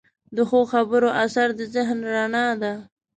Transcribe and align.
د 0.35 0.37
ښو 0.49 0.59
خبرو 0.71 1.09
اثر 1.23 1.47
د 1.57 1.61
ذهن 1.75 1.99
رڼا 2.13 2.47
ده. 2.61 2.73